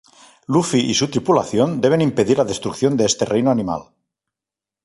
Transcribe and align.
Luffy 0.47 0.79
y 0.79 0.95
su 0.95 1.11
tripulación 1.11 1.79
deben 1.79 2.01
impedir 2.01 2.39
la 2.39 2.43
destrucción 2.43 2.97
de 2.97 3.05
este 3.05 3.23
reino 3.23 3.51
animal. 3.51 3.83